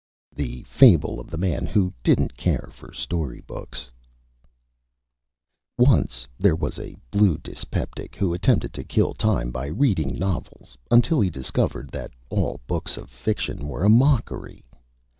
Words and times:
_THE 0.35 0.63
FABLE 0.63 1.19
OF 1.19 1.29
THE 1.29 1.37
MAN 1.37 1.67
WHO 1.67 1.93
DIDN'T 2.01 2.35
CARE 2.35 2.69
FOR 2.71 2.91
STORYBOOKS 2.91 3.91
Once 5.77 6.25
there 6.39 6.55
was 6.55 6.79
a 6.79 6.95
blue 7.11 7.37
Dyspeptic, 7.37 8.15
who 8.15 8.33
attempted 8.33 8.73
to 8.73 8.83
Kill 8.83 9.13
Time 9.13 9.51
by 9.51 9.67
reading 9.67 10.17
Novels, 10.17 10.75
until 10.89 11.21
he 11.21 11.29
discovered 11.29 11.89
that 11.89 12.09
all 12.31 12.61
Books 12.65 12.97
of 12.97 13.11
Fiction 13.11 13.67
were 13.67 13.83
a 13.83 13.89
Mockery. 13.89 14.65